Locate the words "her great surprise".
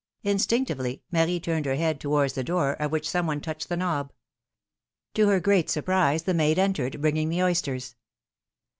5.27-6.23